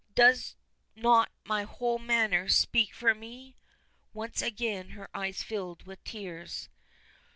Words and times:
"Does 0.15 0.55
not 0.95 1.31
my 1.45 1.61
whole 1.61 1.99
manner 1.99 2.49
speak 2.49 2.91
for 2.91 3.13
me?" 3.13 3.55
Once 4.15 4.41
again 4.41 4.89
her 4.97 5.07
eyes 5.13 5.43
filled 5.43 5.85
with 5.85 6.03
tears. 6.03 6.69